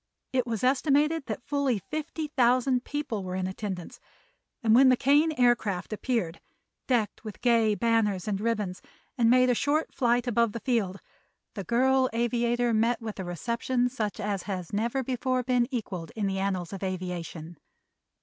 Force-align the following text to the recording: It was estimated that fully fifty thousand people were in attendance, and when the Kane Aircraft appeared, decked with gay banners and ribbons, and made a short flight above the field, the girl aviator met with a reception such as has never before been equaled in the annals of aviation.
It 0.33 0.47
was 0.47 0.63
estimated 0.63 1.27
that 1.27 1.43
fully 1.43 1.77
fifty 1.77 2.29
thousand 2.29 2.83
people 2.83 3.23
were 3.23 3.35
in 3.35 3.45
attendance, 3.45 3.99
and 4.63 4.73
when 4.73 4.89
the 4.89 4.97
Kane 4.97 5.31
Aircraft 5.33 5.93
appeared, 5.93 6.41
decked 6.87 7.23
with 7.23 7.39
gay 7.41 7.75
banners 7.75 8.27
and 8.27 8.41
ribbons, 8.41 8.81
and 9.15 9.29
made 9.29 9.51
a 9.51 9.53
short 9.53 9.93
flight 9.93 10.25
above 10.25 10.53
the 10.53 10.59
field, 10.59 11.01
the 11.53 11.63
girl 11.63 12.09
aviator 12.13 12.73
met 12.73 12.99
with 12.99 13.19
a 13.19 13.23
reception 13.23 13.89
such 13.89 14.19
as 14.19 14.41
has 14.49 14.73
never 14.73 15.03
before 15.03 15.43
been 15.43 15.67
equaled 15.71 16.11
in 16.15 16.25
the 16.25 16.39
annals 16.39 16.73
of 16.73 16.81
aviation. 16.81 17.59